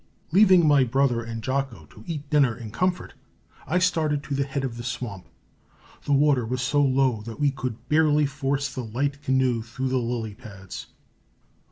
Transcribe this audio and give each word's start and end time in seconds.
Leaving 0.31 0.67
my 0.67 0.83
brother 0.83 1.21
and 1.21 1.43
Jocko 1.43 1.85
to 1.91 2.03
eat 2.07 2.27
dinner 2.31 2.57
in 2.57 2.71
comfort, 2.71 3.13
I 3.67 3.77
started 3.77 4.23
to 4.23 4.33
the 4.33 4.45
head 4.45 4.63
of 4.63 4.75
the 4.77 4.83
swamp. 4.83 5.27
The 6.05 6.11
water 6.11 6.43
was 6.43 6.63
so 6.63 6.81
low 6.81 7.21
that 7.27 7.39
we 7.39 7.51
could 7.51 7.87
barely 7.87 8.25
force 8.25 8.73
the 8.73 8.83
light 8.83 9.21
canoe 9.21 9.61
through 9.61 9.89
the 9.89 9.99
lily 9.99 10.33
pads. 10.33 10.87